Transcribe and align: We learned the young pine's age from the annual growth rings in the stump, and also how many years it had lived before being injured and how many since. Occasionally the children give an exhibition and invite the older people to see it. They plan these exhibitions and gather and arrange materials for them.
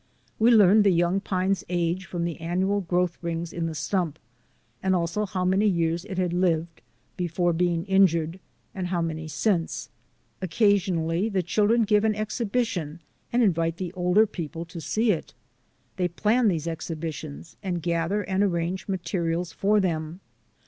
We 0.39 0.49
learned 0.49 0.83
the 0.83 0.89
young 0.89 1.19
pine's 1.19 1.63
age 1.69 2.07
from 2.07 2.25
the 2.25 2.41
annual 2.41 2.81
growth 2.81 3.19
rings 3.21 3.53
in 3.53 3.67
the 3.67 3.75
stump, 3.75 4.17
and 4.81 4.95
also 4.95 5.27
how 5.27 5.45
many 5.45 5.67
years 5.67 6.05
it 6.05 6.17
had 6.17 6.33
lived 6.33 6.81
before 7.17 7.53
being 7.53 7.85
injured 7.85 8.39
and 8.73 8.87
how 8.87 9.03
many 9.03 9.27
since. 9.27 9.89
Occasionally 10.41 11.29
the 11.29 11.43
children 11.43 11.83
give 11.83 12.03
an 12.03 12.15
exhibition 12.15 12.99
and 13.31 13.43
invite 13.43 13.77
the 13.77 13.93
older 13.93 14.25
people 14.25 14.65
to 14.65 14.81
see 14.81 15.11
it. 15.11 15.35
They 15.97 16.07
plan 16.07 16.47
these 16.47 16.65
exhibitions 16.67 17.55
and 17.61 17.79
gather 17.79 18.23
and 18.23 18.43
arrange 18.43 18.87
materials 18.87 19.51
for 19.53 19.79
them. 19.79 20.19